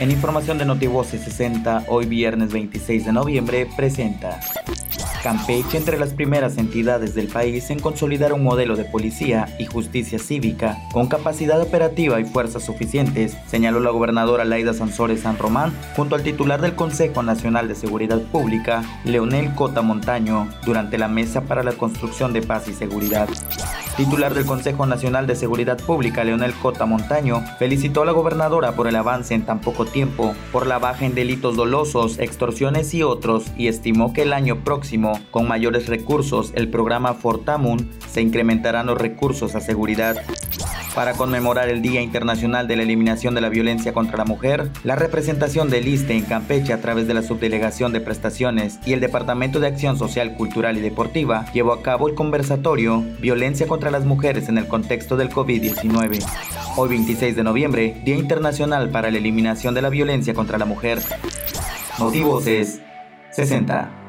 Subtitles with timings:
[0.00, 4.40] En información de Notivoce 60, hoy viernes 26 de noviembre, presenta.
[5.22, 10.18] Campeche entre las primeras entidades del país en consolidar un modelo de policía y justicia
[10.18, 16.14] cívica con capacidad operativa y fuerzas suficientes, señaló la gobernadora Laida Sansores San Román junto
[16.14, 21.62] al titular del Consejo Nacional de Seguridad Pública, Leonel Cota Montaño, durante la Mesa para
[21.62, 23.28] la Construcción de Paz y Seguridad.
[24.00, 28.88] Titular del Consejo Nacional de Seguridad Pública, Leonel Cota Montaño, felicitó a la gobernadora por
[28.88, 33.44] el avance en tan poco tiempo, por la baja en delitos dolosos, extorsiones y otros,
[33.58, 38.96] y estimó que el año próximo, con mayores recursos, el programa Fortamun se incrementarán los
[38.96, 40.16] recursos a seguridad.
[40.94, 44.96] Para conmemorar el Día Internacional de la Eliminación de la Violencia contra la Mujer, la
[44.96, 49.60] representación del ISTE en Campeche a través de la Subdelegación de Prestaciones y el Departamento
[49.60, 54.48] de Acción Social, Cultural y Deportiva llevó a cabo el conversatorio Violencia contra las Mujeres
[54.48, 56.24] en el contexto del COVID-19.
[56.76, 60.98] Hoy 26 de noviembre, Día Internacional para la Eliminación de la Violencia contra la Mujer.
[61.98, 62.80] Motivos es
[63.30, 63.99] 60.